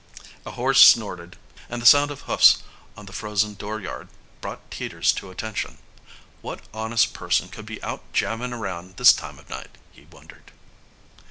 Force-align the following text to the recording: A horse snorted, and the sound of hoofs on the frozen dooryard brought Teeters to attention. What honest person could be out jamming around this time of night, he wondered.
A 0.47 0.51
horse 0.53 0.81
snorted, 0.81 1.37
and 1.69 1.79
the 1.79 1.85
sound 1.85 2.09
of 2.09 2.21
hoofs 2.21 2.63
on 2.97 3.05
the 3.05 3.13
frozen 3.13 3.53
dooryard 3.53 4.07
brought 4.41 4.71
Teeters 4.71 5.11
to 5.13 5.29
attention. 5.29 5.77
What 6.41 6.61
honest 6.73 7.13
person 7.13 7.49
could 7.49 7.67
be 7.67 7.79
out 7.83 8.01
jamming 8.11 8.51
around 8.51 8.97
this 8.97 9.13
time 9.13 9.37
of 9.37 9.47
night, 9.47 9.77
he 9.91 10.05
wondered. 10.05 10.53